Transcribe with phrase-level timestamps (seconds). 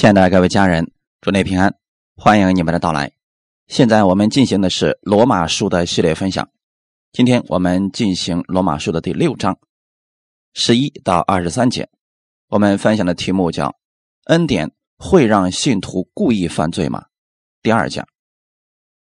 [0.00, 1.74] 亲爱的各位家人，祝你平安，
[2.16, 3.12] 欢迎你们的到来。
[3.66, 6.48] 现在我们进行的是罗马书的系列分享，
[7.12, 9.58] 今天我们进行罗马书的第六章
[10.54, 11.90] 十一到二十三节。
[12.48, 13.76] 我们分享的题目叫
[14.24, 17.04] “恩典会让信徒故意犯罪吗？”
[17.60, 18.08] 第二讲，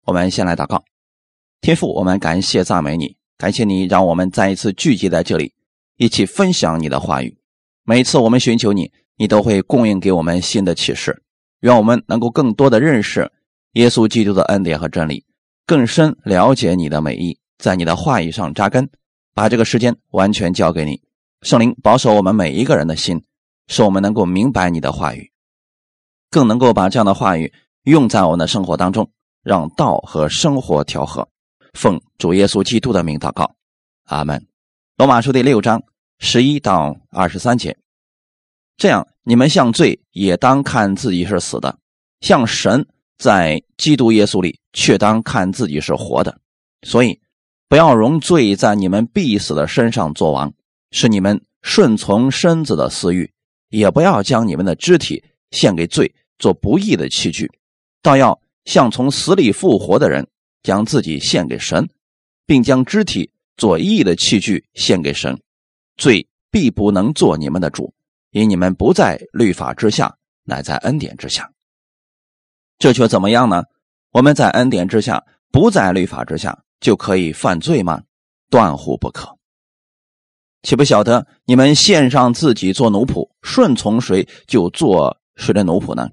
[0.05, 0.83] 我们先来祷告。
[1.61, 5.53] 天父，我们感谢赞美你，感谢你让我们再一次聚集在这里，
[5.97, 7.37] 一起分享你的话语。
[7.83, 8.91] 每次我们寻求你。
[9.17, 11.23] 你都会供应给我们新的启示，
[11.61, 13.31] 愿我们能够更多的认识
[13.73, 15.25] 耶稣基督的恩典和真理，
[15.65, 18.89] 更深了解你的美意，在你的话语上扎根，
[19.33, 21.01] 把这个时间完全交给你。
[21.41, 23.23] 圣灵保守我们每一个人的心，
[23.67, 25.31] 使我们能够明白你的话语，
[26.29, 27.51] 更能够把这样的话语
[27.83, 29.11] 用在我们的生活当中，
[29.43, 31.27] 让道和生活调和。
[31.73, 33.55] 奉主耶稣基督的名祷告，
[34.05, 34.47] 阿门。
[34.95, 35.83] 罗马书第六章
[36.17, 37.77] 十一到二十三节。
[38.77, 41.79] 这样，你们向罪也当看自己是死的，
[42.21, 46.39] 向神在基督耶稣里却当看自己是活的。
[46.83, 47.19] 所以，
[47.67, 50.53] 不要容罪在你们必死的身上作王，
[50.91, 53.25] 是你们顺从身子的私欲；
[53.69, 57.51] 也不要将你们的肢体献给罪做不义的器具，
[58.03, 60.27] 倒要像从死里复活的人，
[60.61, 61.89] 将自己献给神，
[62.45, 65.35] 并将肢体做义的器具献给神。
[65.97, 67.91] 罪必不能做你们的主。
[68.31, 71.51] 因你们不在律法之下，乃在恩典之下。
[72.77, 73.63] 这却怎么样呢？
[74.11, 78.03] 我们在恩典之下，不在律法之下，就可以犯罪吗？
[78.49, 79.37] 断乎不可。
[80.63, 86.09] 岂不晓得你们献上自己做奴仆，顺从谁就做谁的奴仆呢？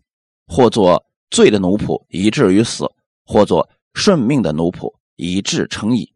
[0.46, 2.86] 或做罪的奴仆，以至于死；
[3.24, 6.12] 或做顺命的奴仆，以致成义。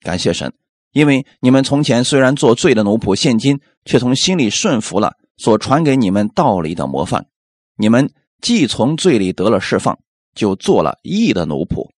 [0.00, 0.52] 感谢神。
[0.92, 7.26] 因为你们从前虽然做罪的奴仆，现今却从心里顺服了所传给你们道理的模范。
[7.76, 9.98] 你们既从罪里得了释放，
[10.34, 11.90] 就做了义的奴仆。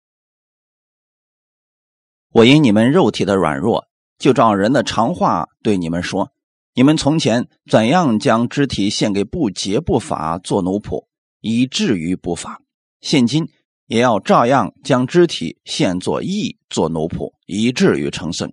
[2.33, 3.87] 我因你们肉体的软弱，
[4.19, 6.33] 就照人的常话对你们说：
[6.75, 11.07] 你们从前怎样将肢体献给不洁不法做奴仆，
[11.41, 12.61] 以至于不法，
[13.01, 13.49] 现今
[13.87, 18.53] 也要照样将肢体献作义做奴仆，以至于成圣。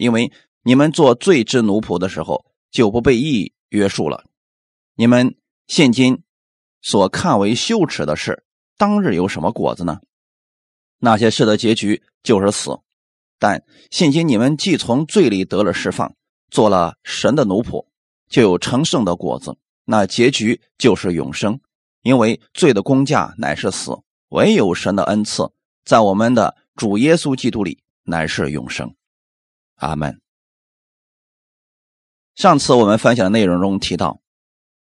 [0.00, 4.24] 因为你们做罪之奴仆的时候，就不被义约束了。
[4.94, 6.22] 你们现今
[6.80, 8.42] 所看为羞耻的事，
[8.78, 10.00] 当日有什么果子呢？
[10.98, 12.80] 那些事的结局就是死。
[13.38, 16.14] 但现今你们既从罪里得了释放，
[16.50, 17.86] 做了神的奴仆，
[18.30, 19.54] 就有成圣的果子。
[19.84, 21.60] 那结局就是永生。
[22.02, 23.92] 因为罪的工价乃是死，
[24.30, 25.50] 唯有神的恩赐，
[25.84, 28.94] 在我们的主耶稣基督里乃是永生。
[29.80, 30.20] 阿门。
[32.36, 34.20] 上次我们分享的内容中提到，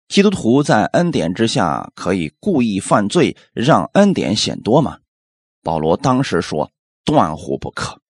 [0.08, 5.00] 基督徒在恩典之下可以故意犯罪，让恩典显多吗？
[5.64, 6.72] 保罗当时说
[7.06, 8.02] ：“断乎不可。”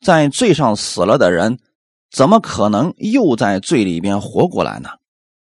[0.00, 1.58] 在罪上死了的人，
[2.10, 4.90] 怎么可能又在罪里边活过来呢？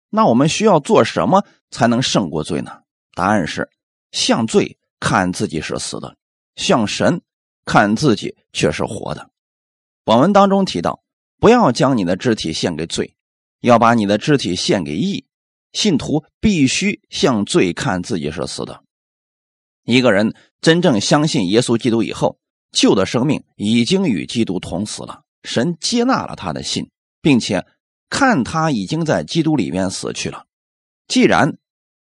[0.10, 2.82] 那我们需要做什么才能胜过罪呢？
[3.14, 3.70] 答案是：
[4.12, 6.16] 向罪看自己是死的，
[6.56, 7.22] 向神
[7.66, 9.30] 看自己却是活的。
[10.06, 11.04] 本文当中提到，
[11.40, 13.16] 不要将你的肢体献给罪，
[13.60, 15.26] 要把你的肢体献给义。
[15.74, 18.84] 信徒必须向罪看自己是死的。
[19.84, 22.38] 一个人真正相信耶稣基督以后，
[22.72, 25.24] 旧的生命已经与基督同死了。
[25.44, 26.92] 神接纳了他的信，
[27.22, 27.66] 并且
[28.10, 30.46] 看他已经在基督里面死去了。
[31.08, 31.58] 既然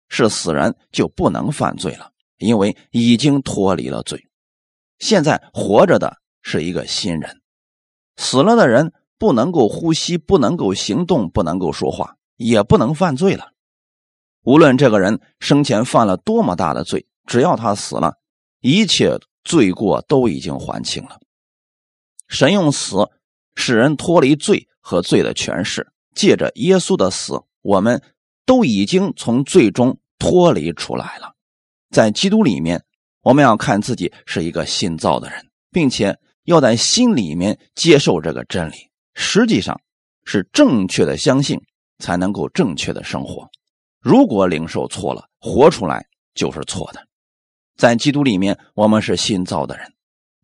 [0.09, 4.27] 是死人，就不能犯罪了，因为已经脱离了罪。
[4.99, 7.40] 现在活着的是一个新人。
[8.21, 13.53] 死了的人不能够呼吸，不能够行动，不能够说话，也不能犯罪了。
[14.45, 18.19] 无论这个人生前犯了多么大的罪，只要他死了，
[18.61, 21.19] 一切罪过都已经还清了。
[22.29, 23.09] 神用死
[23.55, 28.03] 使人脱离罪和罪的权势，借着耶稣的死，我们
[28.45, 31.33] 都已经从罪中脱离出来了。
[31.91, 32.85] 在基督里面，
[33.23, 36.19] 我们要看自己是一个新造的人，并且。
[36.45, 39.81] 要在心里面接受这个真理，实际上
[40.25, 41.61] 是正确的相信，
[41.99, 43.49] 才能够正确的生活。
[44.01, 47.07] 如果领受错了，活出来就是错的。
[47.77, 49.93] 在基督里面，我们是新造的人。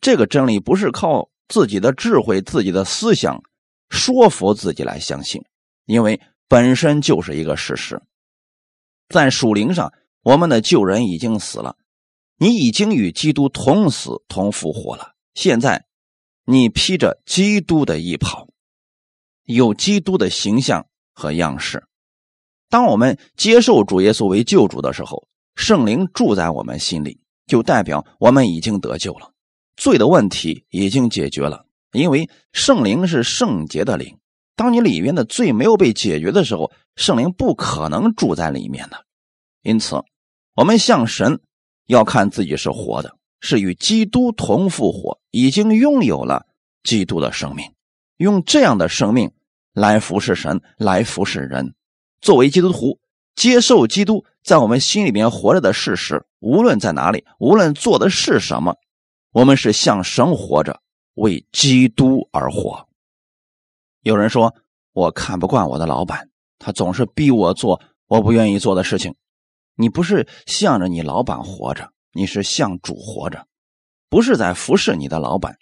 [0.01, 3.43] 这个真理不是靠自己的智慧、自己的思想
[3.89, 5.43] 说服自己来相信，
[5.87, 8.01] 因为本身就是一个事实。
[9.09, 11.77] 在属灵上，我们的旧人已经死了，
[12.39, 15.15] 你已经与基督同死同复活了。
[15.37, 15.87] 现在。
[16.49, 18.47] 你披着基督的衣袍，
[19.43, 21.89] 有基督的形象和样式。
[22.69, 27.19] 当我们接受主耶稣为救主的时候，圣灵住在我们心里，
[27.49, 29.33] 就代表我们已经得救了，
[29.75, 31.67] 罪的问题已经解决了。
[31.91, 34.17] 因为圣灵是圣洁的灵，
[34.55, 39.05] 当你里面的罪没有被解决的时候，圣灵不可能住在里面的。
[39.63, 39.97] 因此，
[40.55, 41.41] 我们向神
[41.87, 46.47] 要看自己是活的，是与基督同复活，已经拥有了
[46.83, 47.71] 基督的生命，
[48.17, 49.31] 用这样的生命
[49.73, 51.75] 来服侍神，来服侍人。
[52.21, 52.99] 作为基督徒，
[53.35, 58.77] 接受基督在我们心里面活着的事实，无论在哪里，无论做的是什么，
[59.33, 60.81] 我们是向神活着。
[61.15, 62.87] 为基督而活。
[64.03, 64.55] 有人说
[64.93, 66.29] ：“我看不惯我的老板，
[66.59, 69.15] 他总是逼我做我不愿意做的事情。”
[69.77, 73.47] 你不是向着你老板活着，你是向主活着，
[74.09, 75.59] 不是在服侍你的老板，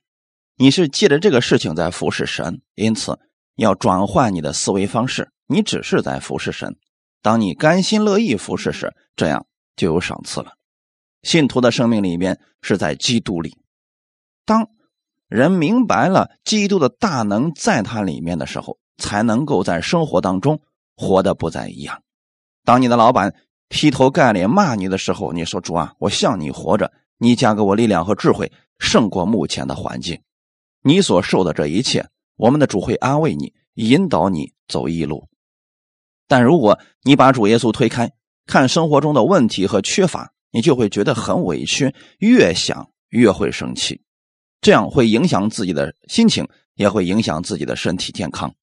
[0.57, 2.63] 你是借着这个事情在服侍神。
[2.77, 3.19] 因此，
[3.57, 6.77] 要转换你的思维方式，你只是在服侍神。
[7.21, 10.53] 当你甘心乐意服侍时，这样就有赏赐了。
[11.23, 13.59] 信徒的生命里面是在基督里，
[14.47, 14.71] 当。
[15.27, 20.61] 人明白了基督的大能在他里面的时候，才能够在生活当中
[20.95, 22.03] 活得不再一样。
[22.63, 23.35] 当你的老板
[23.75, 30.21] 劈头盖脸骂你的时候，你说：“主啊，我向你活着，你加给我力量和智慧，胜过目前的环境。
[30.85, 32.07] 你所受的这一切，
[32.37, 35.27] 我们的主会安慰你，引导你走一路。
[36.29, 38.13] 但如果你把主耶稣推开，
[38.47, 44.01] 看生活中的问题和缺乏，你就会觉得很委屈，越想越会生气。”
[44.63, 46.47] 这样会影响自己的心情，
[46.77, 48.55] 也会影响自己的身体健康。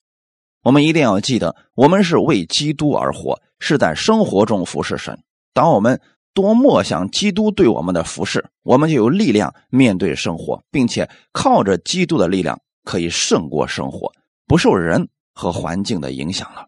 [0.64, 5.20] 我们一定要记得，我们是为基督而活，是在生活中服侍神。
[5.54, 6.00] 当我们
[6.34, 14.12] 多默想基督对我们的服侍，我们就有力量面对生活，并且靠着基督的力量可以胜过生活，
[14.46, 16.68] 不受人和环境的影响了。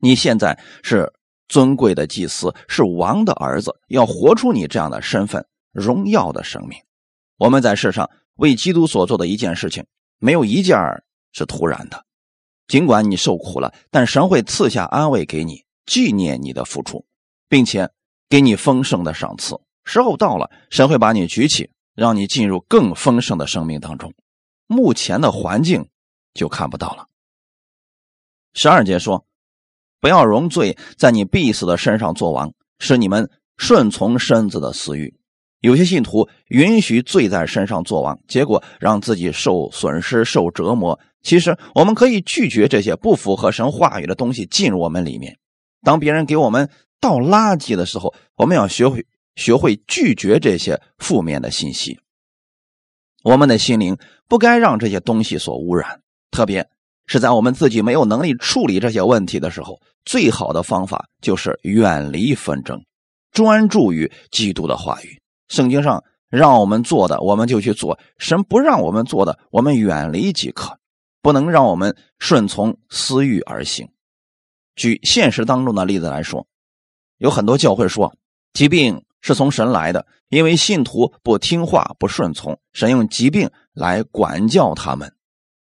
[0.00, 1.12] 你现在是
[1.48, 6.78] 尊贵的祭司，是王的儿子，要活出你这样的身份，荣耀的生命。
[7.36, 9.84] 我们在世上为基督所做的一件事情，
[10.18, 10.78] 没有一件
[11.32, 12.04] 是突然的。
[12.68, 17.04] 尽管你受苦了，但神会赐下安慰给你，纪念你的付出，
[17.48, 17.90] 并且
[18.28, 19.58] 给你丰盛的赏赐。
[19.84, 24.12] 时候到了，神会把你举起，让你进入更丰盛的生命当中。
[24.66, 25.88] 目前的环境
[26.34, 27.06] 就看不到了。
[28.52, 29.24] 十二节说
[29.98, 35.14] ：“不要容罪在你必死的身上作王，使你们顺从身子的私欲。”
[35.60, 41.00] 有些信徒允许罪在身上作王，结果让自己受损失、受折磨。
[41.28, 45.36] 其实，我们可以拒绝这些不符合神话语的东西进入我们里面。
[45.82, 46.70] 当别人给我们
[47.02, 49.04] 倒垃圾的时候，我们要学会
[49.36, 51.98] 学会拒绝这些负面的信息。
[53.24, 53.94] 我们的心灵
[54.26, 56.66] 不该让这些东西所污染，特别
[57.04, 62.80] 是在我们自己没有能力处理这些问题的时候，最好的方法就是远离纷争，
[63.32, 65.20] 专注于基督的话语。
[65.48, 70.78] 圣经上让我们做的，我们就去做；神不让我们做的，我们远离即可。
[71.22, 73.88] 不能让我们顺从私欲而行。
[74.76, 76.46] 举现实当中的例子来说，
[77.18, 78.14] 有很多教会说
[78.52, 85.12] 疾病是从神来的，因为信徒不听话、不顺从，神用疾病来管教他们。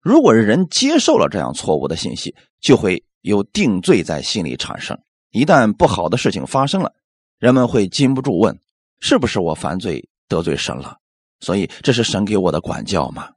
[0.01, 4.99] 如果人接受了这样错误的信息，就会有定罪在心里产生。
[5.31, 6.93] 一旦不好的事情发生了，
[7.39, 8.59] 人们会禁不住问。
[9.01, 10.99] 是不是我犯罪得罪神了？
[11.41, 13.31] 所以这是神给我的管教吗？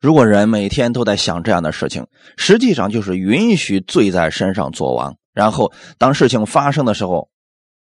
[0.00, 5.16] 如果人每天都在想这样的事情，实际上就是允许罪在身上作王。
[5.34, 7.28] 然后当事情发生的时候，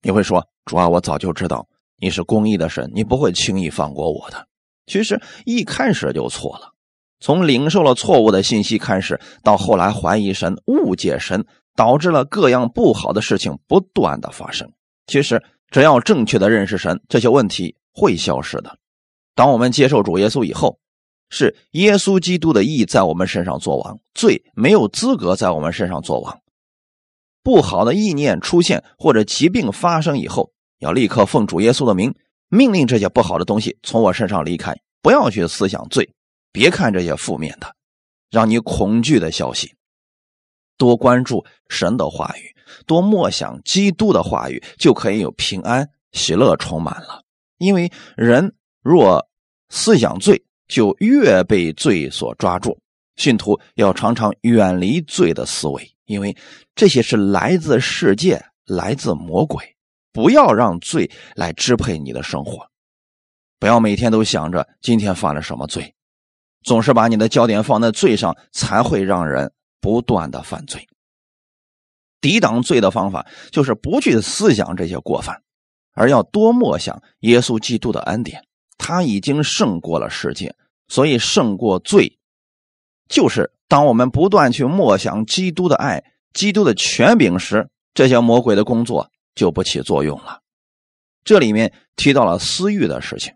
[0.03, 1.67] 你会说：“主啊，我早就知道
[1.99, 4.47] 你是公义的神，你不会轻易放过我的。”
[4.87, 6.73] 其实一开始就错了，
[7.21, 11.45] 从领受了错误的信息开始，到后来怀疑神、误解神，
[11.75, 14.71] 导致了各样不好的事情不断的发生。
[15.07, 15.43] 其实。
[15.71, 18.79] 只要正确的认识神，这些问题会消失的。
[19.35, 20.79] 当我们接受主耶稣以后，
[21.37, 26.41] 是耶稣基督的义在我们身上作王，罪没有资格在我们身上作王。
[27.43, 32.15] 不好的意念出现或者疾病发生以后，要立刻奉主耶稣的名，
[32.49, 36.09] 命令这些不好的东西从我身上离开，不要去思想罪，
[36.53, 37.75] 别看这些负面的，
[38.31, 39.75] 让你恐惧的消息，
[40.79, 42.55] 多关注神的话语。
[42.87, 47.25] 多默想基督的话语，就可以有平安喜乐充满了。
[47.59, 49.29] 因为人若
[49.69, 52.79] 思想罪，就越被罪所抓住。
[53.17, 56.37] 信徒要常常远离罪的思维，因为
[56.75, 59.65] 这些是来自世界、来自魔鬼。
[60.13, 62.71] 不要让罪来支配你的生活，
[63.59, 65.93] 不要每天都想着今天犯了什么罪，
[66.63, 70.87] 总是把你的焦点放在罪上，才会让人不断的犯罪。
[72.21, 75.43] 抵挡罪的方法，就是不去思想这些过犯，
[75.95, 78.41] 而要多默想耶稣基督的恩典。
[78.79, 80.55] 他已经胜过了世界，
[80.89, 82.19] 所以胜过罪，
[83.09, 90.41] 就是当我们不断去默想基督的爱、基督的权柄时，这些魔鬼的工作就不起作用了。
[91.25, 93.35] 这里面提到了私欲的事情，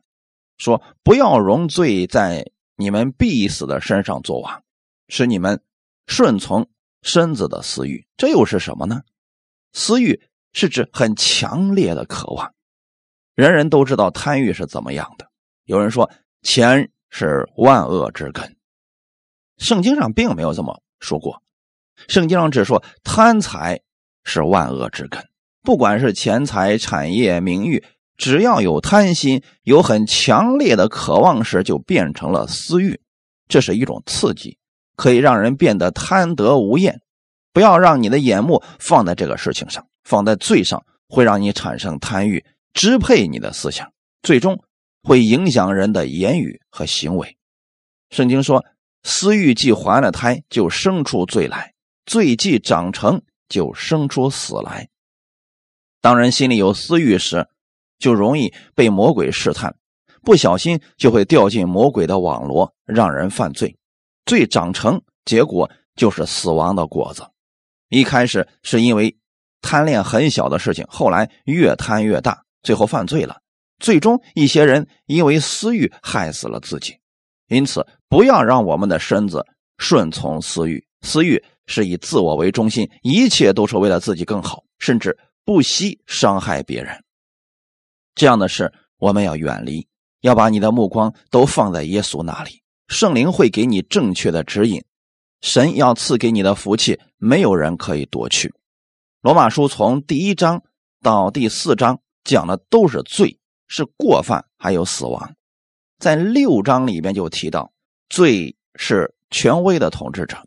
[0.58, 4.62] 说不要容罪在你们必死的身上作王，
[5.08, 5.62] 使你们
[6.06, 6.68] 顺从
[7.02, 8.06] 身子的私欲。
[8.16, 9.02] 这又是什么呢？
[9.72, 10.20] 私欲
[10.52, 12.52] 是指很强烈的渴望。
[13.34, 15.27] 人人都知道贪欲是怎么样的。
[15.68, 16.10] 有人说
[16.40, 18.56] 钱是万恶之根，
[19.58, 21.42] 圣经上并没有这么说过。
[22.08, 23.78] 圣经上只说贪财
[24.24, 25.22] 是万恶之根，
[25.62, 27.84] 不管是钱财、产业、名誉，
[28.16, 32.98] 只要有贪心，有很强烈的渴望时，就变成了私欲。
[33.46, 34.56] 这是一种刺激，
[34.96, 36.98] 可以让人变得贪得无厌。
[37.52, 44.58] 不要让你的眼目放在这个事情上，放在罪上，会让你产生贪欲，支配你的思想，最终。
[45.02, 47.36] 会影响人的言语和行为。
[48.10, 48.64] 圣经说
[49.04, 51.72] ：“私欲既怀了胎，就生出罪来；
[52.06, 54.88] 罪既长成，就生出死来。”
[56.00, 57.48] 当人心里有私欲时，
[57.98, 59.76] 就容易被魔鬼试探，
[60.22, 63.76] 不小心就会掉进魔鬼的网罗，让人犯罪。
[64.24, 67.26] 罪长成，结果就是死亡的果子。
[67.88, 69.16] 一开始是因为
[69.60, 73.40] 贪恋很小的事情，后来越贪越大，最后犯罪了。
[73.78, 76.98] 最终，一些人因为私欲害死了自己。
[77.48, 79.46] 因此，不要让我们的身子
[79.78, 80.84] 顺从私欲。
[81.02, 87.04] 私欲是以自我为中心，一切都是为了自己更好，甚至不惜伤害别人。
[88.14, 89.86] 这样的事我们要远离，
[90.20, 92.62] 要把你的目光都放在耶稣那里。
[92.88, 94.82] 圣灵会给你正确的指引，
[95.40, 98.52] 神要赐给你的福气，没有人可以夺去。
[99.22, 100.64] 罗马书从第一章
[101.00, 103.38] 到第四章讲的都是罪。
[103.68, 105.34] 是过犯，还有死亡，
[105.98, 107.70] 在六章里边就提到，
[108.08, 110.42] 罪是权威的统治者，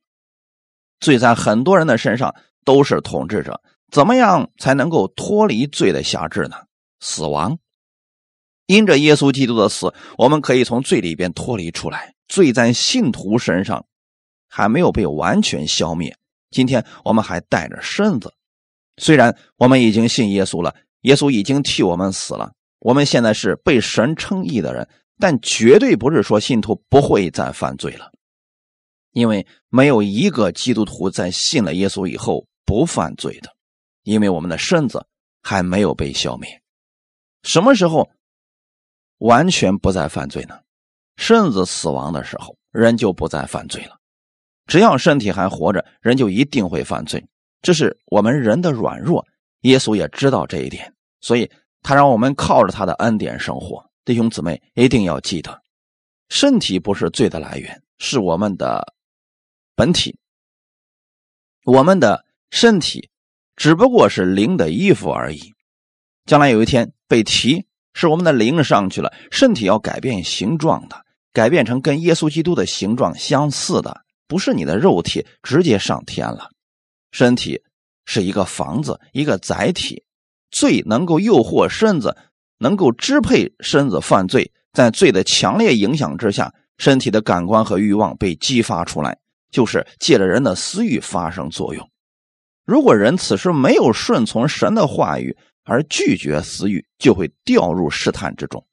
[0.99, 2.35] 罪在很多人的身上
[2.65, 3.61] 都是统治者。
[3.91, 6.55] 怎么样才能够脱离罪的辖制呢？
[7.01, 7.59] 死亡，
[8.65, 12.15] 因着耶稣基督的死，我们可以从罪里边脱离出来。
[12.27, 13.85] 罪在信徒身上
[14.47, 16.15] 还没有被完全消灭，
[16.49, 18.33] 今天我们还带着身子，
[18.95, 22.53] 虽然我们已经信耶稣了，耶稣已经替我们死了。
[22.81, 28.11] 我们现在是被神称义的人，但绝对不是说信徒不会再犯罪了，
[29.11, 33.49] 因为没有一个基督徒在信了耶稣以后不犯罪的，
[34.01, 35.05] 因为我们的身子
[35.43, 36.49] 还没有被消灭。
[37.43, 38.09] 什么时候
[39.19, 40.59] 完全不再犯罪呢？
[41.17, 43.99] 身子死亡的时候，人就不再犯罪了。
[44.65, 47.23] 只要身体还活着，人就一定会犯罪，
[47.61, 49.23] 这是我们人的软弱。
[49.61, 51.51] 耶稣也知道这一点，所以。
[51.81, 55.61] 他让我们靠着他的恩典生活，弟兄姊妹一定要记得，
[56.29, 58.93] 身体不是罪的来源，是我们的
[59.75, 60.17] 本体。
[61.63, 63.09] 我们的身体
[63.55, 65.53] 只不过是灵的衣服而已。
[66.25, 76.49] 将来有一天被提，是我们的灵上去了，身体要改变形状的，改变成跟耶稣基督的形状相似的，不是你的肉体直接上天了。
[77.11, 77.61] 身体
[78.05, 80.03] 是一个房子，一个载体。
[80.51, 82.15] 罪能够诱惑身子，
[82.59, 89.17] 能够支配身子犯罪，在罪的强烈影响之下，身体的感官和欲望被激发出来，
[89.49, 91.89] 就是借着人的私欲发生作用。
[92.65, 98.65] 如果人此时没有顺从神的话语，而拒绝私欲，就会掉入试探之中。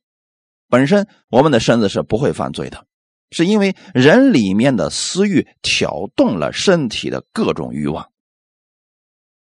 [0.68, 2.85] 本身我们的身子是不会犯罪的，
[3.30, 8.06] 是因为人里面的私欲挑动了身体的各种欲望。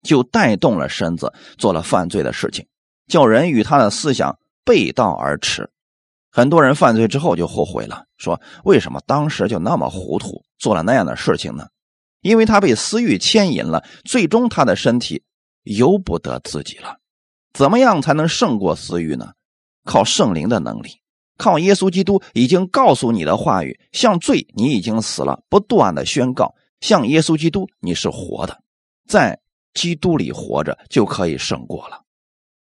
[0.04, 2.66] 就带动了身子，做了犯罪的事情，
[3.08, 5.70] 叫人与他的思想背道而驰。
[6.30, 11.66] 很多人犯罪之后就后悔了，说为什么当时就那么糊涂，做了那样的事情呢？
[12.22, 15.24] 因为他被私欲牵引了，最终他的身体
[15.64, 16.98] 由不得自己了。
[17.54, 19.32] 怎么样才能胜过私欲呢？
[19.84, 21.02] 靠圣灵的能力，
[21.38, 28.62] 靠耶稣基督已经告诉你的话语，像罪你已经死了，不断的宣告，像耶稣基督你是活的，
[29.08, 29.40] 在。
[29.78, 32.02] 基督里活着就可以胜过了。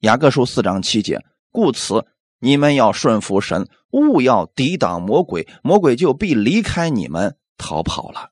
[0.00, 2.04] 雅各书四章七节，故此
[2.40, 8.28] 你们要顺服神，勿要抵挡魔鬼，魔鬼就必离开你们逃跑了。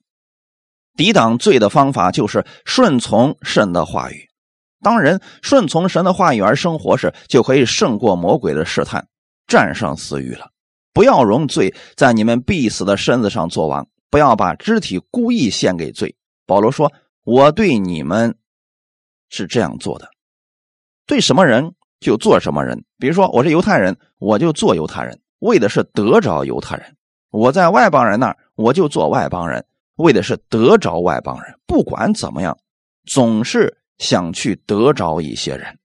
[0.95, 4.29] 抵挡罪的方法就是顺从神的话语。
[4.83, 9.09] 当人顺从神的话语而生活时，就可以胜过魔鬼的试探，
[9.47, 10.51] 战胜私欲了。
[10.93, 16.15] 不要容罪在你们必死的身子上作王，不要把肢体故意献给罪。
[16.47, 16.93] 保罗说
[17.25, 18.37] ：“我对你们。”
[19.35, 20.09] 是这样做的：
[21.07, 22.85] 对什么人就做什么人。
[22.99, 26.87] 比如说，我是犹太人，我就做犹太人，为的是得着犹太人；
[27.31, 31.59] 我在外邦人那儿，我就做外邦人，为的是得着外邦人。
[31.67, 32.57] 不管怎么样，
[33.07, 35.79] 总是想去得着一些人。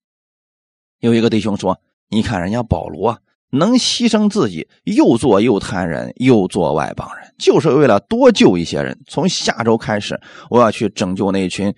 [0.99, 1.79] 有一个弟兄说
[2.09, 3.19] ：“你看人家保罗啊。”
[3.51, 9.01] 能牺牲自己，又做犹太人，又做外邦人，就是为了多救一些人。
[9.07, 11.73] 从下周开始，我要去拯救那群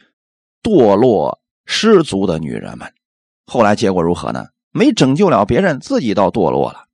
[0.61, 2.93] 堕落失足的女人们。
[3.45, 4.47] 后来结果如何呢？
[4.73, 6.85] 没拯救了别人，自己倒堕落了。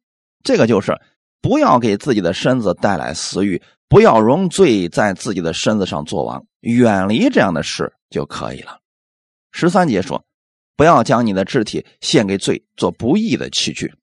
[0.43, 0.99] 这个就是
[1.41, 8.79] 不要给自己的身子带来私欲，不要容罪在自己的身子上作王，远离这样的事就可以了。
[9.51, 10.25] 十三节说，
[10.75, 13.93] 不要将你的肢体献给罪，做不义的器具。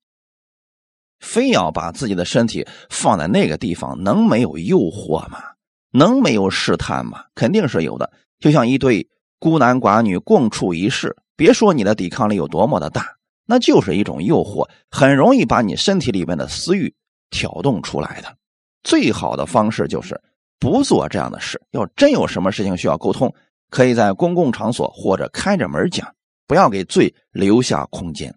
[1.18, 5.42] 非要把自己的身体放在那个地方，能没有诱惑吗？
[5.90, 7.24] 能没有试探吗？
[7.34, 8.12] 肯定是有的。
[8.38, 9.08] 就像一对
[9.44, 13.04] 孤男寡女共处一室，别说你的抵抗力有多么的大，
[13.44, 16.94] 那就是一种诱惑，很容易把你身体里面的私欲
[17.28, 18.38] 挑动出来的。
[18.82, 20.18] 最好的方式就是
[20.58, 21.60] 不做这样的事。
[21.72, 23.34] 要真有什么事情需要沟通，
[23.68, 26.10] 可以在公共场所或者开着门讲，
[26.46, 28.34] 不要给罪留下空间。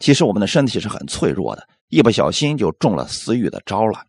[0.00, 1.66] 其实我们的身体是很脆弱的。
[1.88, 4.04] 一不小心就中了私欲的招了，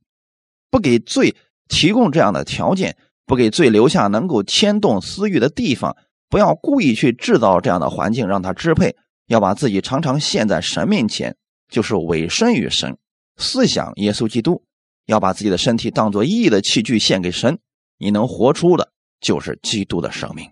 [0.69, 1.34] 不给罪
[1.69, 5.96] 提供这样的条件，不给罪留下能够牵动私欲的地方，
[6.29, 8.96] 不要故意去制造这样的环境让他支配，
[9.27, 11.36] 要把自己常常献在神面前，
[11.69, 12.98] 就是委身于神，
[13.38, 14.63] 思想耶稣基督，
[15.05, 17.60] 要把自己的身体当做义的器具献给神，
[17.98, 20.51] 你能活出的就是基督的生命。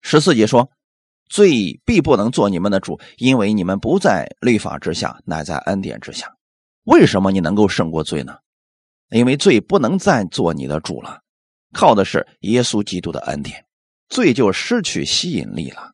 [0.00, 0.70] 十四节说。
[1.26, 6.30] 罪必不能做你们的主，因为你们不在律法之下，乃在恩典之下。
[6.84, 8.36] 为什么你能够胜过罪呢？
[9.08, 11.22] 因为罪不能再做你的主了，
[11.72, 13.64] 靠的是耶稣基督的恩典，
[14.14, 15.90] 罪就失去吸引力了。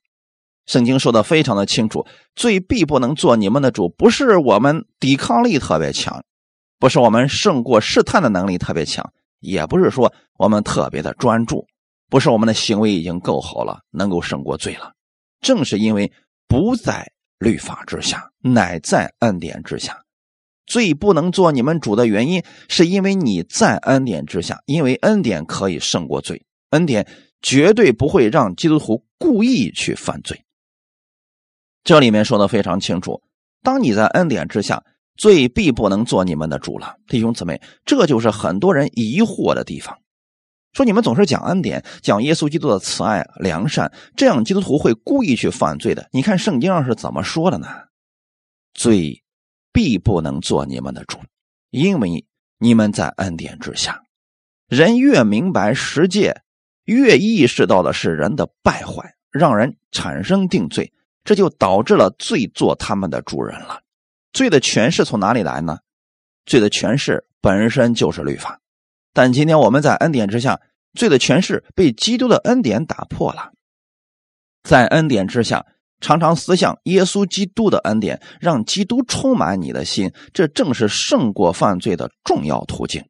[0.67, 6.23] 圣经说的非常的清楚，罪必不能做你们的主，不是我们抵抗力特别强，
[6.79, 11.65] 不是我们胜过试探的能力特别强，也不是说我们特别的专注，
[12.11, 14.93] 不是我们的行为已经够好了，能够胜过罪了。
[15.41, 16.13] 正是因为
[16.47, 20.05] 不在律法之下，乃在恩典之下。
[20.67, 27.09] 罪不能做你们主的原因，是因为你在恩典之下，因为恩典可以胜过罪，恩典
[27.43, 30.45] 绝对不会让基督徒故意去犯罪。
[31.83, 33.23] 这里面说的非常清楚：
[33.63, 34.85] 当你在恩典之下，
[35.17, 36.97] 罪必不能做你们的主了。
[37.07, 39.99] 弟兄姊妹，这就是很多人疑惑的地方。
[40.73, 46.09] 说你们总是讲恩典，讲耶稣基督的慈爱良善，这样基督徒会故意去犯罪的。
[46.13, 47.67] 你看圣经上是怎么说的呢？
[48.73, 49.23] 罪
[49.73, 51.19] 必不能做你们的主，
[51.71, 52.25] 因为
[52.59, 54.03] 你们在恩典之下。
[54.69, 56.43] 人越明白世界，
[56.85, 60.93] 越意识到的是人的败坏，让人产生定罪，
[61.25, 63.81] 这就导致了罪做他们的主人了。
[64.33, 65.79] 罪的权势从哪里来呢？
[66.47, 68.61] 罪的权势本身就是律法。
[69.13, 70.61] 但今天我们在恩典之下，
[70.95, 73.53] 罪的权势被基督的恩典打破了。
[74.63, 75.67] 在恩典之下，
[76.01, 83.05] 常常思想耶稣基督的恩典，让基督充满你的心，这正是胜过犯罪的重要途径。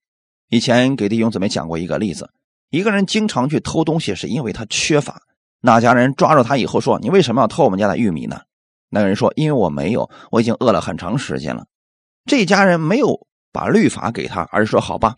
[0.49, 2.31] 以前给弟兄姊妹讲过一个例子：
[2.71, 5.23] 一个人经常去偷东西，是因为他缺乏。
[5.61, 8.41] 那家人抓住他以后说：“你为什么要偷我们家的玉米呢？”
[8.89, 11.67] 那个人说：“因为我没有，我已经饿了很长时间了。”
[12.27, 15.15] 这家人没有把律法给他，而是说：“好吧。”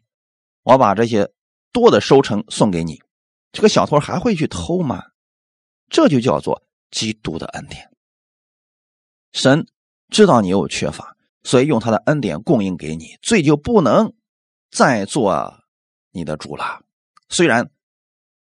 [0.65, 1.31] 我把这些
[1.73, 3.01] 多的收成送给你，
[3.51, 5.03] 这个小偷还会去偷吗？
[5.89, 7.91] 这就叫做基督的恩典。
[9.33, 9.67] 神
[10.11, 14.13] 知道你有缺乏，所以用他的恩典供应给你，罪就不能
[14.71, 15.65] 再做
[16.13, 16.82] 你的主了。
[17.33, 17.69] 虽然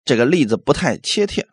[0.05, 1.47] 这个例子不太切切，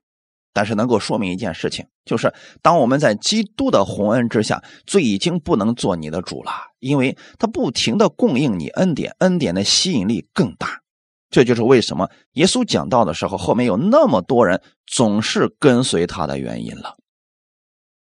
[0.51, 6.51] 但是能够说明一件事情，就是当我们在基督的洪恩之下，罪已经不能做你的主了。
[6.79, 10.81] 因为他不停的供应你恩典，恩典的吸引力更大，
[11.29, 16.97] 这就是为什么耶稣讲道的时候，后面有那么多人总是跟随他的原因了。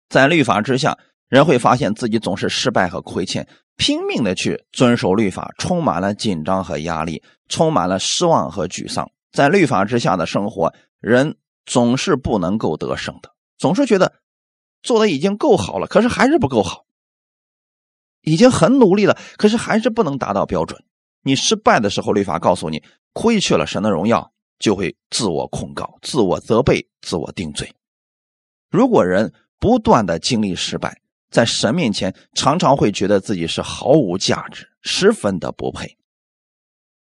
[0.09, 9.09] 在律法之下，人会发现自己总是失败和亏欠，拼命的去遵守律法，充满了紧张和压力，充满了失望和沮丧。
[9.33, 14.13] 在律法之下的生活，人总是不能够得胜的，总是觉得
[14.83, 16.85] 做的已经够好了，可是还是不够好。
[18.21, 20.85] 已经很努力了，可是还是不能达到标准。
[21.23, 27.73] 你失败的时候，律法告诉你，亏缺了神的荣耀，就会自我控告、自我责备、自我定罪。
[28.71, 35.97] 如果人不断的经历失败，在神面前常常会觉得自己是毫无价值，十分的不配。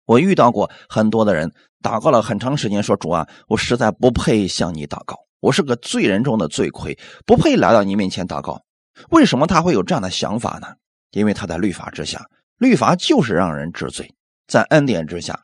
[0.06, 5.16] 我遇到过很多的人，祷告了很长时间，说主啊，我实在不配向你祷告。
[5.40, 8.62] 我是个罪人中的罪魁，不配来到你面前祷告。
[9.10, 10.68] 为什么他会有这样的想法呢？
[11.12, 12.26] 因为他在律法之下，
[12.58, 14.14] 律法就是让人治罪。
[14.48, 15.40] 在恩典之下，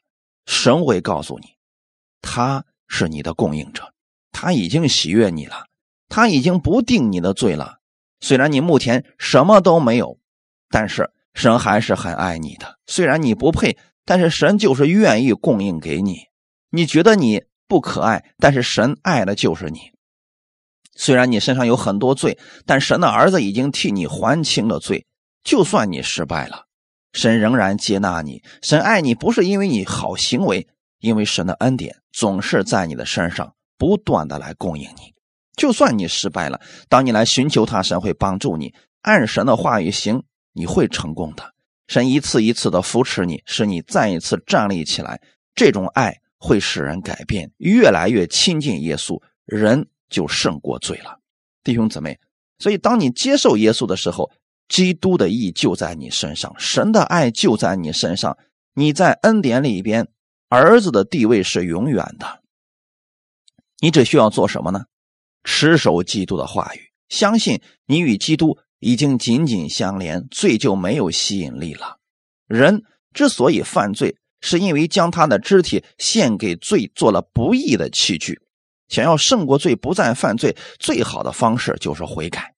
[0.46, 1.48] 神会告诉你，
[2.22, 3.94] 他是你的供应者，
[4.32, 5.68] 他已经喜悦你了，
[6.10, 7.78] 他已经不定你的罪了。
[8.20, 10.18] 虽然你目前什么都没有，
[10.70, 12.80] 但是神还是很爱你的。
[12.88, 16.18] 虽然你不配，但是神就是愿意供应给你。
[16.70, 19.80] 你觉得你不可爱，但是神爱的就是你。
[20.96, 25.06] 虽然你身上有很多罪，但神的儿子已经替你还清了罪。
[25.44, 26.66] 就算你失败了，
[27.14, 28.44] 神仍然接纳你。
[28.62, 30.68] 神爱你不是因为你好行为，
[31.00, 35.14] 因为神的恩典总是在你的身上不断的来供应你。
[35.56, 38.74] 就算你失败了，当你来寻求他，神会帮助你。
[39.02, 41.53] 按神的话语行，你会成功的。
[41.88, 45.22] 神一次一次的扶持你，使你再一次站立起来。
[45.56, 51.20] 这种爱会使人改变，越来越亲近耶稣，人就胜过罪了。
[51.64, 52.20] 弟兄姊妹，
[52.60, 54.32] 所以当你接受耶稣的时候，
[54.68, 58.38] 基督的义就在你身上，神的爱就在你身上。
[58.74, 60.08] 你在恩典里边，
[60.50, 62.42] 儿子的地位是永远的。
[63.80, 64.86] 你只需要做什么呢？
[65.44, 71.98] 持守基督的话语，相信你与基督已经紧紧相连，罪就没有吸引力了。
[72.48, 78.40] 人之所以犯罪，是因为将他的肢体献给罪，做了不义的器具。
[78.90, 82.54] 想要胜过罪，不再犯罪，最好的方式就是悔改，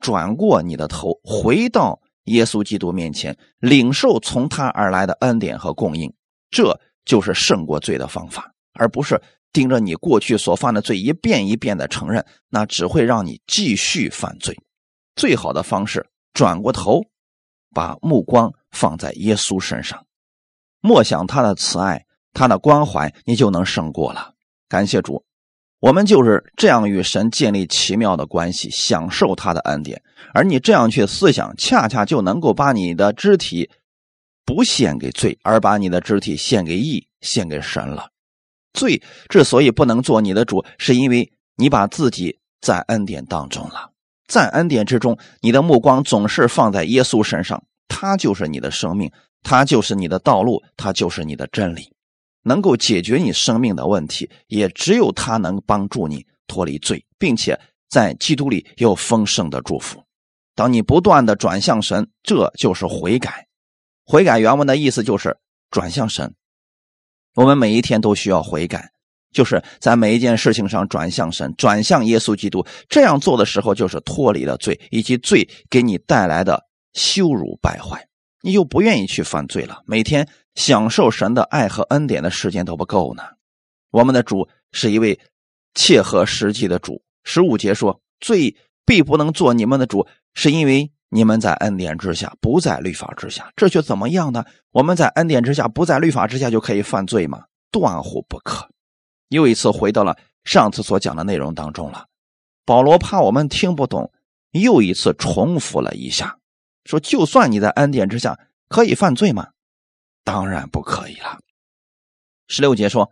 [0.00, 6.12] 转过你的头，回到耶稣基督面前，领受从他而来的恩典和供应。
[6.50, 9.20] 这就是胜过罪的方法，而不是。
[9.52, 14.56] 盯着你过去所犯的罪一遍一遍的承认，那只会让你继续犯罪。
[15.20, 17.02] 最好的方式，转过头，
[17.74, 20.06] 把目光放在耶稣身上，
[20.80, 24.32] 默想他的慈爱、他的关怀，你就能胜过了。
[24.66, 25.22] 感谢主，
[25.78, 30.02] 我们就是这样与神建立奇妙的关系，享受他的恩典。
[30.32, 33.68] 而你这样去思想，恰恰就能够把你的肢体
[34.46, 38.08] 不献给罪，而把你的肢体献给义、献给神了。
[38.72, 43.90] 罪之所以不能做你的主，是因为你把自己在恩典当中了，
[44.30, 49.10] 在恩典之中，你的目光总是放在耶稣身上，他就是你的生命，
[49.42, 51.92] 他就是你的道路，他就是你的真理，
[52.44, 60.00] 能够解决你生命的问题，也只有他能帮助你脱离罪，并且在基督里有丰盛的祝福。
[60.54, 63.48] 当你不断的转向神，这就是悔改。
[64.04, 65.36] 悔改原文的意思就是
[65.72, 66.32] 转向神。
[67.34, 68.92] 我们每一天都需要悔改，
[69.32, 72.64] 就是在每一件事情上转向神，转向耶稣基督。
[72.88, 78.06] 这样做的时候，就是脱离了罪，以及罪给你带来的羞辱败坏，
[78.42, 79.82] 你就不愿意去犯罪了。
[79.86, 83.22] 每天享受神的爱和恩典的时间都不够呢。
[83.90, 85.18] 我们的主是一位
[85.74, 87.02] 切合实际的主。
[87.24, 94.44] 十五节说：“罪必不能做你们的主，是因为。”你们在恩典之下，不在律法之下，这却怎么样呢？
[94.70, 97.40] 我们在恩典之下，不在律法之下，就可以犯罪吗？
[97.72, 98.68] 断乎不可。
[99.30, 102.06] 又一次回到了上次所讲的内容当中了。
[102.64, 104.12] 保罗怕我们听不懂，
[104.52, 106.38] 又一次重复了一下，
[106.84, 108.38] 说：就算你在恩典之下，
[108.68, 109.48] 可以犯罪吗？
[110.22, 111.40] 当然不可以了。
[112.46, 113.10] 十六节说：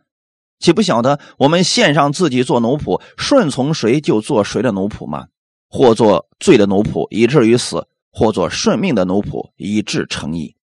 [0.59, 5.28] 岂不晓得我们献上自己做奴仆，顺从谁就做谁的奴仆吗？
[5.68, 7.78] 或做罪的奴仆，以至于死；
[8.11, 10.57] 或做顺命的奴仆，以致成义。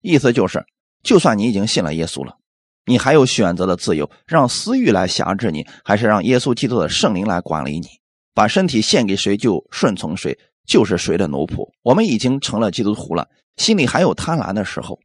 [0.00, 0.64] 意思就是，
[1.02, 2.36] 就算你已经信了耶稣了，
[2.84, 7.86] 你还有选择的自由，让私欲来辖制你，还是让耶稣基督的圣灵来管理你？
[8.34, 11.70] 把身体献给谁就顺从谁，就是谁的奴仆。
[11.82, 14.98] 我们已经成了基督徒了，心里还有贪婪的时候，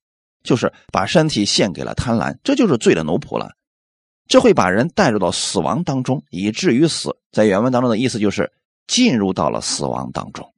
[0.43, 3.51] 就是把身体献给了贪婪，这就是罪的奴仆了。
[4.27, 7.17] 这会把人带入到死亡当中，以至于死。
[7.31, 8.51] 在原文当中的意思就是。
[8.87, 10.53] 进入到了死亡当中，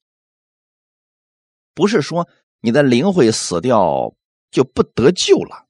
[1.74, 2.30] 不是说
[2.62, 4.14] 你的灵会死掉
[4.52, 5.66] 就不得救了。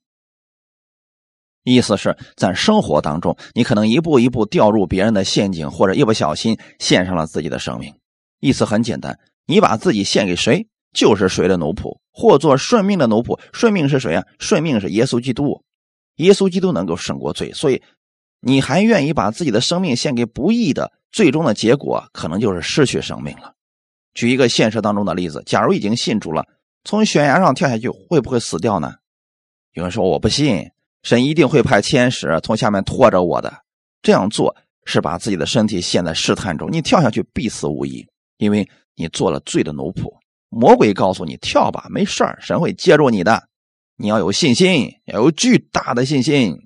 [1.73, 7.93] 意思是在生活当中，你可能一步一步掉入别人的陷阱，或者一不小心献上了自己的生命。
[8.39, 13.39] 意思很简单，你把自己献给谁，就是谁的奴仆，或做顺命的奴仆。
[13.53, 14.25] 顺命是谁啊？
[14.39, 15.63] 顺命是耶稣基督，
[16.15, 17.81] 耶稣基督能够胜过罪，所以
[18.41, 20.91] 你还愿意把自己的生命献给不义的？
[21.11, 23.53] 最终的结果可能就是失去生命了。
[24.13, 26.45] 举一个现实当中的例子：假如已经信主了，
[26.83, 28.93] 从悬崖上跳下去，会不会死掉呢？
[29.73, 30.69] 有人说：“我不信，
[31.03, 33.53] 神一定会派天使从下面拖着我的。”
[34.01, 38.07] 这样做是把自己的身体陷在试探中，你跳下去必死无疑，
[38.37, 40.11] 因为你做了罪的奴仆。
[40.49, 43.47] 魔鬼告诉你：“跳吧，没事神会接住你的。”
[44.01, 46.57] 你要有信心，要有巨大的信心。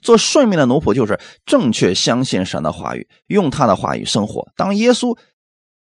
[0.00, 4.50] 做顺命的奴仆就是正确相信神的话语，用他的话语生活。
[4.56, 5.18] 当耶稣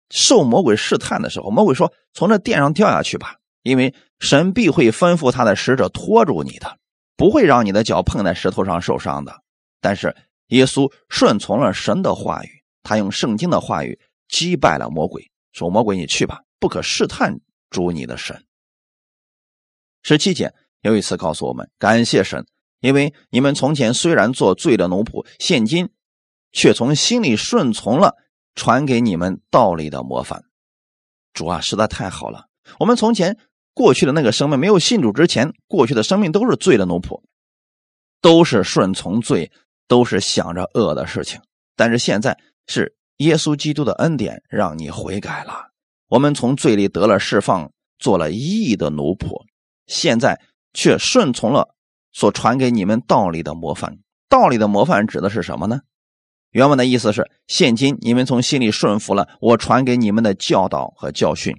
[0.10, 6.78] 受魔鬼试探的时候，魔鬼说：“从这殿上掉下去吧，因为神必会吩咐他的使者拖住你的，
[7.16, 9.42] 不会让你的脚碰在石头上受伤的。”
[9.82, 10.16] 但是
[10.48, 18.46] 耶稣顺从了神的话语，他用圣经的话语击败了魔鬼，说：“魔鬼，你去吧，不可试探主你的神。”
[20.04, 22.46] 十七节又一次告诉我们：“感谢神。”
[22.82, 25.90] 因为你们从前虽然做罪的奴仆，现今
[26.52, 28.18] 却从心里顺从了
[28.56, 30.44] 传给你们道理的模范。
[31.32, 32.48] 主啊，实在太好了！
[32.80, 33.38] 我们从前
[33.74, 37.22] 过去的那个生命，没有信主之前，过去的生命都是罪的奴仆，
[38.22, 39.52] 都是顺从罪，
[39.88, 41.42] 都是想着恶的事情。
[41.76, 45.72] 但是现在是耶稣基督的恩典，让你悔改了。
[46.08, 49.46] 我们从罪里得了释放，做了义的奴仆，
[49.88, 50.40] 现在
[50.74, 51.74] 却顺从了。
[52.16, 53.98] 所传给你们道理的模范，
[54.30, 55.82] 道理的模范指的是什么呢？
[56.52, 61.56] 原文的意思是：现今你们从心里顺服了我传给你们的教导和教训。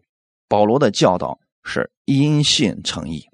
[0.48, 3.24] 保罗的教导是因信称义。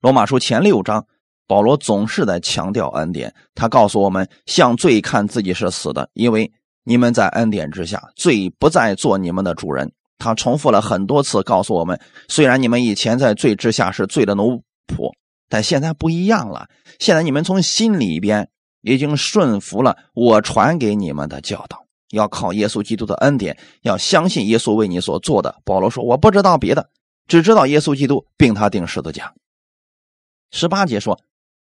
[0.00, 1.06] 罗马书前六章，
[1.46, 3.34] 保罗总是在强调恩典。
[3.54, 6.52] 他告诉我们，向罪看自己是死的，因为
[6.84, 9.92] 你们在恩典之下，罪不再做你们的主人。
[10.18, 15.10] 他重复了很多次，告诉我们：虽然你们以前在罪之下是罪的奴仆。
[15.48, 16.66] 但现在不一样了，
[16.98, 18.48] 现在你们从心里边
[18.82, 25.54] 已经顺服了我传给你们的教导，要靠耶稣基督的恩典，要相信耶稣为你所做的。
[25.64, 26.90] 保罗说：“我不知道别的，
[27.26, 29.34] 只知道耶稣基督并他定十字架。”
[30.52, 31.20] 十八节说：“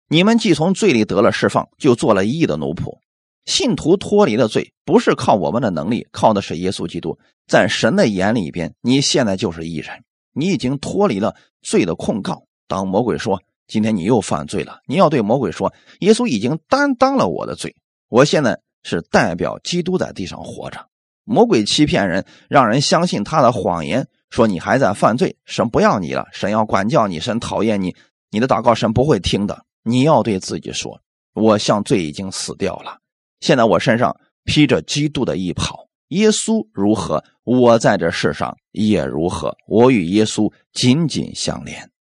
[0.09, 2.97] 你们既从罪里得了释放，就做了义的奴仆。
[3.45, 7.17] 信徒脱离了罪，不是靠我们的能力，靠的是耶稣基督。
[7.47, 12.43] 在神的眼里边，你现在就是义人，你已经脱离了罪的控告。
[12.67, 17.73] 当魔鬼说。”今天你又犯罪了，你要对魔鬼说：“耶稣已经担当了我的罪，
[18.09, 20.85] 我现在是代表基督在地上活着。”
[21.23, 27.95] 魔鬼欺骗人，让人相信他的谎言，说你还在犯罪，神不要你了，神要管教你，神讨厌你，
[28.31, 29.63] 你的祷告神不会听的。
[29.83, 30.99] 你要对自己说
[31.35, 32.97] ：“我向罪已经死掉了，
[33.41, 41.91] 现在我身上披着基督的衣袍，耶稣如何，我在这世上也如何，我与耶稣紧紧相连。”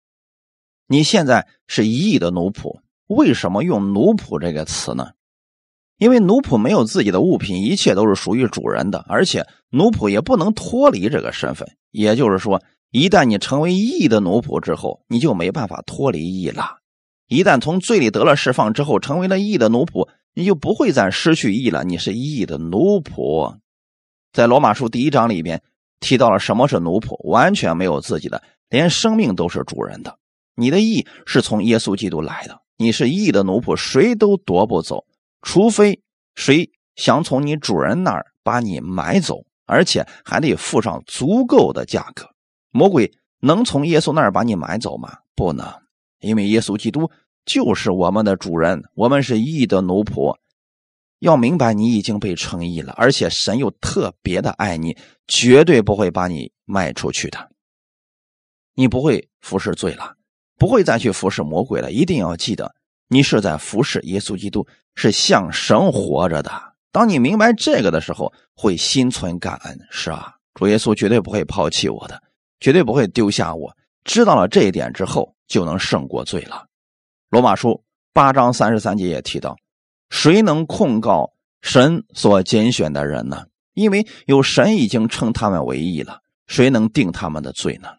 [0.89, 5.11] 你现在是一亿的奴仆，为什么用奴仆这个词呢？
[6.03, 11.77] 因为奴仆没有自己的物品，一切都是属于主人的，而且奴仆也不能脱离这个身份。
[11.93, 12.61] 也就是说，
[12.91, 16.79] 一旦你成为义的奴仆之后，你就没办法脱离义了。
[17.29, 21.85] 一旦从罪里得了释放之后，成为了义的奴仆，你就不会再失去义了。
[21.85, 23.59] 你是义的奴仆。
[24.33, 25.63] 在罗马书第一章里边
[26.01, 30.19] 提到了什么是奴仆，完全没有自己的，连生命都是主人的。
[30.57, 35.05] 你的义是从耶稣基督来的，你是义的奴仆，谁都夺不走，
[35.43, 36.01] 除非
[36.35, 42.31] 谁想从你主人那儿把你买走，而且还得付上足够的价格。
[42.71, 45.19] 魔鬼能从耶稣那儿把你买走吗？
[45.35, 45.71] 不能，
[46.21, 47.11] 因为耶稣基督
[47.45, 50.37] 就是我们的主人，我们是义的奴仆。
[51.19, 57.51] 要明白，你已经被称义了，而且神又特别的爱你，绝对不会把你卖出去的。
[58.75, 60.17] 你不会服侍罪了。
[60.59, 61.91] 不会再去服侍魔鬼了。
[61.91, 62.73] 一定要记得，
[63.13, 66.51] 你是在服侍耶稣基督，是向神活着的。
[66.91, 69.79] 当你明白这个的时候，会心存感恩。
[69.91, 72.23] 是啊，主耶稣绝对不会抛弃我的，
[72.59, 73.77] 绝对不会丢下我。
[74.03, 76.65] 知道了这一点之后，就能胜过罪了。
[77.29, 79.59] 罗马书八章三十三节也提到：
[80.09, 83.45] 谁能控告神所拣选的人呢？
[83.75, 86.21] 因为有神已经称他们为义了。
[86.47, 87.91] 谁能定他们的罪呢？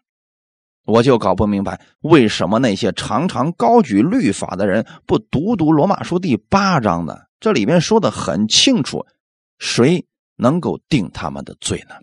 [0.84, 7.16] 我就搞不明白，为什么那些常常高举律法的人不读读罗马书第八章呢？
[7.40, 9.06] 这里面说的很清楚，
[9.58, 10.04] 谁
[10.36, 11.94] 能够定他们的罪呢？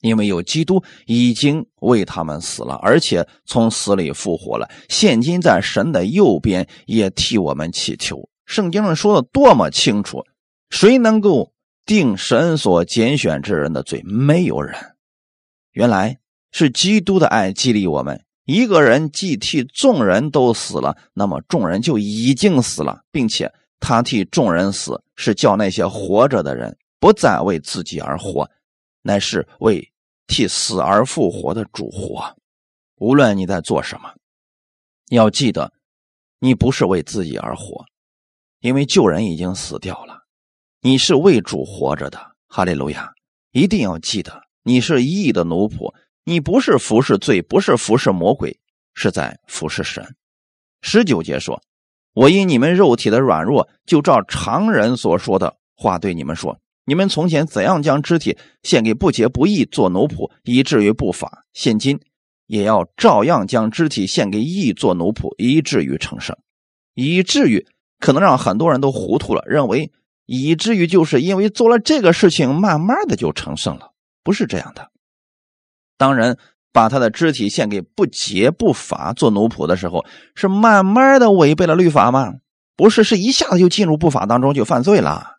[0.00, 8.28] 因为有基督已经为他们死了，而且从死里复活了，现今在神的右边也替我们祈求。
[8.44, 10.24] 圣经上说的多么清楚，
[10.70, 11.52] 谁能够
[11.84, 14.02] 定神所拣选之人的罪？
[14.04, 14.74] 没有人。
[15.70, 16.18] 原来。
[16.50, 18.24] 是基督的爱激励我们。
[18.44, 28.50] 一个人既替众人都死了，那么众人就已经死了，并且他替众人死，是叫那些活着的人不再为自己而活，
[29.02, 29.92] 乃是为
[30.26, 32.34] 替死而复活的主活。
[32.96, 34.14] 无论你在做什么，
[35.10, 35.72] 要记得，
[36.38, 37.84] 你不是为自己而活，
[38.60, 40.22] 因为旧人已经死掉了，
[40.80, 42.18] 你是为主活着的。
[42.48, 43.12] 哈利路亚！
[43.52, 45.92] 一定要记得，你是义的奴仆。
[46.28, 48.54] 你不是服侍罪，不是服侍魔鬼，
[48.92, 50.14] 是在服侍神。
[50.82, 51.62] 十九节说
[52.12, 61.98] ：“我因你们肉体的软弱，就照常人所说的话对你们说：你们从前怎样将肢体献给不洁不义做奴仆，以至于不法，现今
[62.46, 66.36] 也要照样将肢体献给义做奴仆，以至于成圣。
[66.92, 67.66] 以至于
[67.98, 69.90] 可能让很多人都糊涂了，认为
[70.26, 74.90] 以至于就是因为做了这个事情，慢慢的就成圣了，不是这样的。
[75.98, 76.38] 当人
[76.72, 82.34] 把他的肢体献给不洁不法做奴仆的时候，是慢慢的违背了律法吗？
[82.76, 85.38] 不是，是一下子就进入不法当中就犯罪了。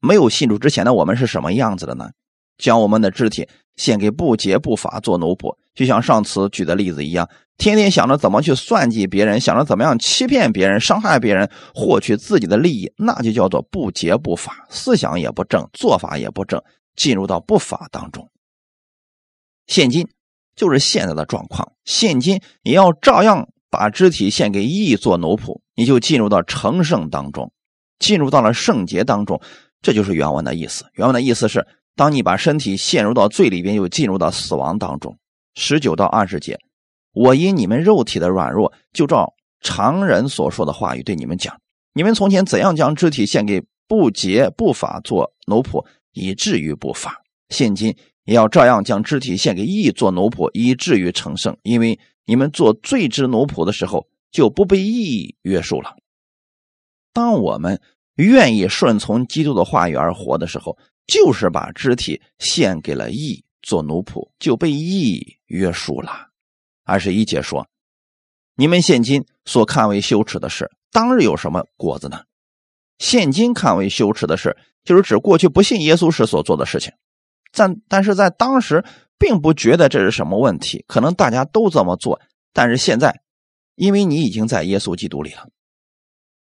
[0.00, 2.10] 没有信主之前的我们是什么样子的呢？
[2.58, 7.28] 将我们的肢体献给不洁不法做奴仆，就像上次举的例子一样。
[7.56, 16.62] 天天想着怎么去算计别人，想着怎么样欺骗别人、伤害别人，获取自己的利益，那就叫做不洁不法，思想也不正，做法也不正，
[16.94, 18.28] 进入到不法当中。
[19.68, 20.08] 现今
[20.56, 27.52] 就是现在的状况，现今也要照样把肢体献给义做奴仆，你就进入到成圣当中，
[28.00, 29.40] 进入到了圣洁当中，
[29.80, 30.84] 这就是原文的意思。
[30.94, 35.16] 原文的意思是，当你把身体陷入到罪里边，又进入到死亡当中。
[35.54, 36.58] 十九到二十节。
[37.12, 41.56] 我因你们肉体的软弱，就照常人所说的话语对你们讲：
[41.92, 47.10] 你们从前怎样将肢体献给不洁不法做奴仆，以至于不法；
[47.48, 47.96] 现今
[48.34, 51.56] 要照样将肢体献给义做奴仆，以至于成圣。
[51.62, 55.96] 因为你们做罪之奴仆的时候，就不被义约束了。
[57.12, 57.80] 当我们
[58.16, 66.28] 愿意顺从基督的话语而活的时候，就是把肢体献给了义做奴仆，就被义约束了。
[66.84, 67.66] 二十一节说
[68.56, 72.22] ：“你们现今所看为羞耻的事，当日有什么果子呢？
[72.98, 76.92] 现今看为羞耻的事，就是指过去不信耶稣时所做的事情。
[77.52, 78.84] 但但是在当时
[79.18, 82.20] 并不觉得这是什么问题，可能大家都这么做。
[82.52, 83.20] 但是现在，
[83.74, 85.48] 因为你已经在耶稣基督里了，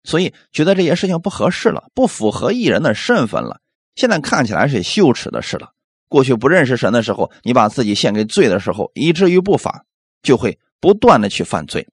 [0.03, 3.61] 所以觉得这些事情不合适了，不符合艺人的身份了。
[3.95, 5.71] 现在看起来是羞耻的事了。
[6.07, 9.85] 过去不认识神的时候，你把自己献给罪的时候，以至于不法。”
[10.25, 11.87] 就会不断的去犯罪，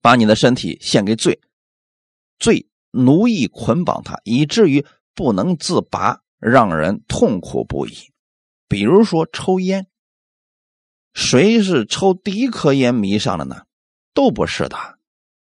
[0.00, 1.38] 把你的身体献给罪，
[2.38, 4.82] 罪奴役捆绑他，以至于
[5.14, 8.12] 不能自拔，让人痛苦不已。
[8.68, 9.86] 比如说抽烟，
[11.14, 13.62] 谁是抽第一颗烟迷上了呢？
[14.12, 14.76] 都不是的，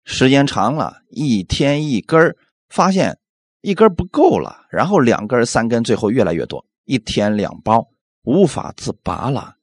[0.04, 2.36] 时间长了，一天一根
[2.68, 3.20] 发现
[3.62, 7.90] 一根不够了，然后两根、三根，最后越来越多，一天两包，
[8.24, 9.56] 无法自拔了，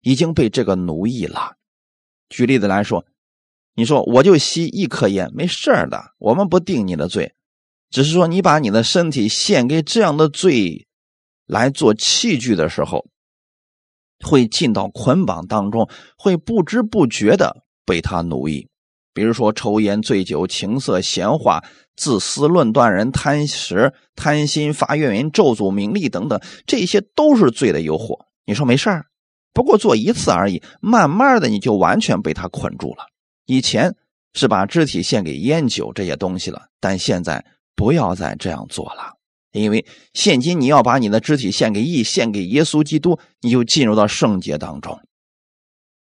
[0.00, 1.56] 已经被这个奴役了。
[2.28, 3.06] 举例子来说，
[3.74, 7.34] 你说我就吸一颗烟，没事的，我们不定你的罪，
[7.92, 10.86] 只是说你把你的身体献给这样的罪
[11.46, 13.06] 来做器具的时候，
[14.24, 18.66] 会进到捆绑当中，会不知不觉的被他奴役。
[19.14, 21.62] 比如说抽烟、醉酒、情色、闲话、
[21.94, 28.24] 自私、论断人、贪食、贪心、发怨言、咒诅、名利等等，这些都是罪的诱惑。
[28.46, 29.04] 你说没事儿？
[29.52, 33.04] 不过做一次而已，慢慢的你就完全被他捆住了。
[33.44, 33.94] 以前
[34.32, 37.44] 是把肢体献给烟酒这些东西了，但现在
[37.74, 39.14] 不要再这样做了，
[39.52, 45.00] 因为现今你要把你的肢体献给义，献给耶稣基督，你就进入到圣洁当中。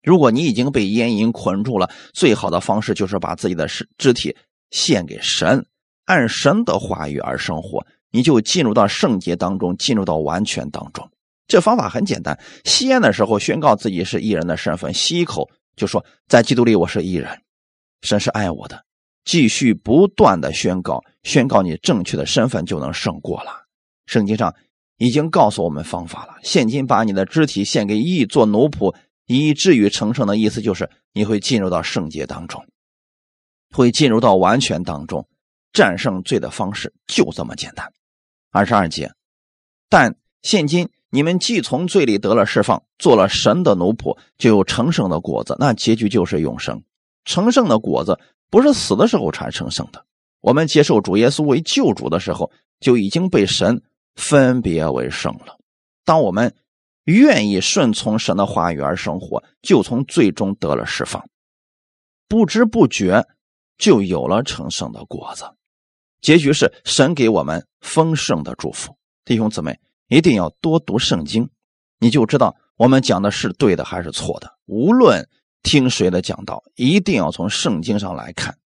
[0.02, 4.34] 如果你已经被烟瘾捆住了，最好的方式就是把自己的肢肢体
[4.70, 5.66] 献给神，
[6.06, 11.08] 按神的话语而生活，你就进入到圣洁当中，进入到完全当中。
[11.46, 17.42] 这方法很简单，吸烟的时候宣告自己是艺人的身份，吸一口就说在基督里我是艺人，
[18.02, 18.84] 神是爱我的，
[19.24, 23.66] 继续不断的宣告，宣告你正确的身份就能胜过了。
[24.06, 24.54] 圣经上
[24.96, 28.94] 已经告诉我们方法了，现今把你的肢体献给义做奴仆，
[29.26, 32.64] 以至于成圣的意思就是你会进入到圣洁当中，
[33.70, 35.28] 会进入到完全当中，
[35.72, 37.92] 战胜罪的方式就这么简单。
[38.50, 39.12] 二十二节，
[39.88, 40.88] 但现今。
[41.12, 45.56] 你们既从罪里得了释放，做了神的奴仆，就有成圣的果子。
[45.58, 46.84] 那结局就是永生。
[47.24, 50.04] 成圣的果子不是死的时候才成圣的。
[50.40, 52.50] 我们接受主耶稣为救主的时候，
[52.80, 53.82] 就已经被神
[54.16, 55.58] 分别为圣了。
[56.04, 56.54] 当我们
[57.04, 61.24] 愿意顺从神的话语而生活，就从最终得了释放，
[62.28, 63.26] 不知不觉
[63.78, 65.44] 就有了成圣的果子。
[66.20, 69.78] 结局是神给我们丰盛的祝福，弟兄姊妹。
[70.08, 71.48] 一定要多读圣经，
[72.00, 74.52] 你就知道我们讲的是对的还是错的。
[74.66, 75.28] 无论
[75.62, 78.58] 听谁的讲道，一定要从圣经上来看，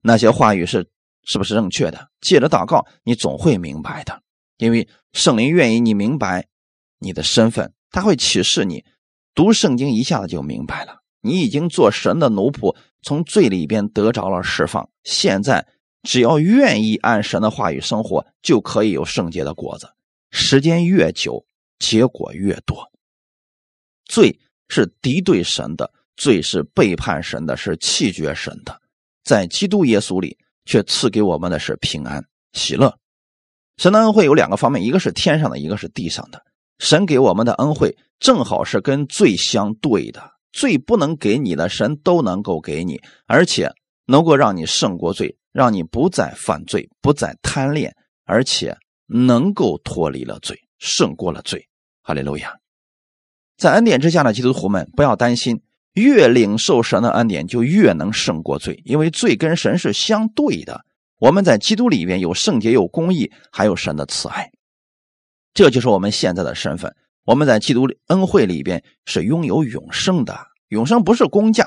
[0.00, 0.88] 那些话语是
[1.24, 2.08] 是不是正确的。
[2.20, 4.22] 借着祷告，你总会明白的，
[4.56, 6.46] 因为圣灵愿意你明白
[6.98, 8.84] 你的身份，他会启示你。
[9.34, 15.64] 读圣经一下子就明白了，你已经做神的奴仆，从罪里边得着了释放，现在
[16.02, 19.88] 只要愿意按神的话语生活，就可以有圣洁的果子。
[20.30, 21.46] 时间越久，
[21.78, 22.90] 结果越多。
[24.06, 28.78] 罪是敌对神的，罪是背叛神的，是弃绝神的。
[29.24, 32.98] 在基督耶稣里，却赐给我们的是平安、喜乐。
[33.76, 36.42] 神的恩惠有两个方面，一个是天上的，一个是地上的。
[36.78, 43.72] 神给我们的恩惠正好是跟罪相对的，罪不能给你的，神都能够给你，而且
[44.06, 47.94] 能够让你胜过罪，让你不再犯罪，不再贪恋，
[48.24, 51.68] 而且能够脱离了罪，胜过了罪。
[52.02, 52.56] 哈利路亚！
[53.56, 55.60] 在恩典之下的基督徒们，不要担心，
[55.98, 60.84] 越领受神的恩典，就越能胜过罪，因为罪跟神是相对的。
[61.18, 64.50] 我们在基督里边有圣洁，有公义，还有神的慈爱。
[65.52, 66.94] 这就是我们现在的身份。
[67.24, 70.38] 我们在基督恩惠里边是拥有永生的，
[70.68, 71.66] 永生不是公价，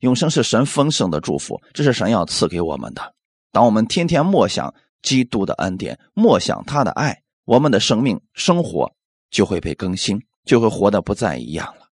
[0.00, 3.14] 永生是神丰盛的祝福，这是神要赐给我们的。
[3.52, 8.92] 当我们天天默想基督的恩典，默想他的爱，我们的生命生活
[9.30, 11.87] 就会被更新，就会活得不再一样了。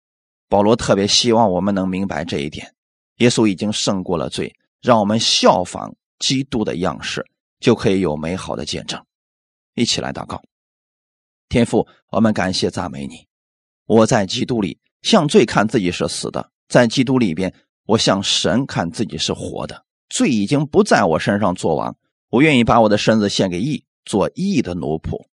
[0.52, 2.74] 保罗特别希望我们能明白这一点：
[3.20, 7.24] 耶稣已经胜过了罪，让我们效仿基督的样式，
[7.58, 9.02] 就可以有美好的见证。
[9.74, 10.42] 一起来祷告。
[11.48, 13.26] 天父，我们感谢赞美你。
[13.86, 17.54] 我在基督里向罪看自己是死的，在基督里边，
[17.86, 19.86] 我向神看自己是活的。
[20.10, 21.96] 罪已经不在我身上作王，
[22.28, 25.24] 我愿意把我的身子献给义，做义的奴仆。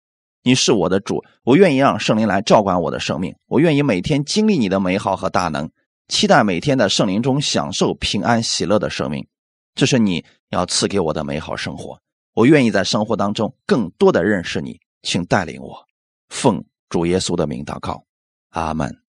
[0.48, 3.36] 你是我的主，我愿意让圣灵来照管我的生命。
[3.48, 5.68] 我愿意每天经历你的美好和大能，
[6.08, 9.26] 期待每天在圣灵中享受平安喜乐的生命。
[9.74, 12.00] 这是你要赐给我的美好生活。
[12.32, 15.86] 我愿意在生活当中更多的认识你，请带领我。
[16.30, 18.04] 奉主耶稣的名祷告，
[18.48, 19.07] 阿门。